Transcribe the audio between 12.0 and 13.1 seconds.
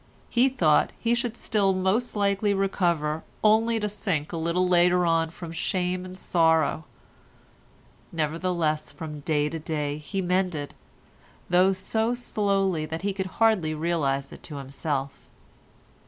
slowly that